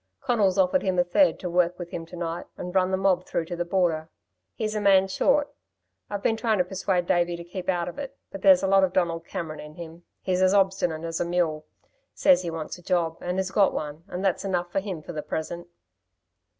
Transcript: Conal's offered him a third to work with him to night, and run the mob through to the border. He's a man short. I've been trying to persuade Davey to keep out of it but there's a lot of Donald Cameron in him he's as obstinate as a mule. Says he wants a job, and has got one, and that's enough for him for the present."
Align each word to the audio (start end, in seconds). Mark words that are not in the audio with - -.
Conal's 0.19 0.57
offered 0.57 0.81
him 0.81 0.97
a 0.97 1.03
third 1.03 1.39
to 1.41 1.47
work 1.47 1.77
with 1.77 1.91
him 1.91 2.07
to 2.07 2.15
night, 2.15 2.47
and 2.57 2.73
run 2.73 2.89
the 2.89 2.97
mob 2.97 3.27
through 3.27 3.45
to 3.45 3.55
the 3.55 3.63
border. 3.63 4.09
He's 4.55 4.73
a 4.73 4.81
man 4.81 5.07
short. 5.07 5.53
I've 6.09 6.23
been 6.23 6.35
trying 6.37 6.57
to 6.57 6.63
persuade 6.63 7.05
Davey 7.05 7.35
to 7.35 7.43
keep 7.43 7.69
out 7.69 7.87
of 7.87 7.99
it 7.99 8.17
but 8.31 8.41
there's 8.41 8.63
a 8.63 8.67
lot 8.67 8.83
of 8.83 8.93
Donald 8.93 9.25
Cameron 9.27 9.59
in 9.59 9.75
him 9.75 10.01
he's 10.19 10.41
as 10.41 10.55
obstinate 10.55 11.03
as 11.03 11.19
a 11.19 11.25
mule. 11.25 11.67
Says 12.15 12.41
he 12.41 12.49
wants 12.49 12.79
a 12.79 12.81
job, 12.81 13.19
and 13.21 13.37
has 13.37 13.51
got 13.51 13.75
one, 13.75 14.03
and 14.07 14.25
that's 14.25 14.43
enough 14.43 14.71
for 14.71 14.79
him 14.79 15.03
for 15.03 15.13
the 15.13 15.21
present." 15.21 15.67